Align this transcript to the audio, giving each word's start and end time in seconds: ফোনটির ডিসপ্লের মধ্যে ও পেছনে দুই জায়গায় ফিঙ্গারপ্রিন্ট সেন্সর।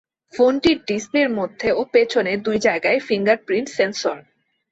ফোনটির 0.33 0.77
ডিসপ্লের 0.87 1.29
মধ্যে 1.39 1.69
ও 1.71 1.81
পেছনে 1.93 2.31
দুই 2.45 2.57
জায়গায় 2.59 2.99
ফিঙ্গারপ্রিন্ট 3.07 3.67
সেন্সর। 3.77 4.17